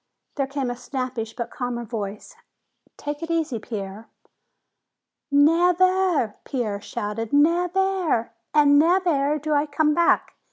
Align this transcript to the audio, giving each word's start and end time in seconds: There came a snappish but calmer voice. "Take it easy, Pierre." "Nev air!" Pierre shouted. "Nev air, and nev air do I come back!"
There 0.33 0.47
came 0.47 0.71
a 0.71 0.75
snappish 0.75 1.35
but 1.35 1.51
calmer 1.51 1.85
voice. 1.85 2.35
"Take 2.97 3.21
it 3.21 3.29
easy, 3.29 3.59
Pierre." 3.59 4.09
"Nev 5.29 5.79
air!" 5.79 6.37
Pierre 6.43 6.81
shouted. 6.81 7.31
"Nev 7.31 7.77
air, 7.77 8.33
and 8.51 8.79
nev 8.79 9.05
air 9.05 9.37
do 9.37 9.53
I 9.53 9.67
come 9.67 9.93
back!" 9.93 10.33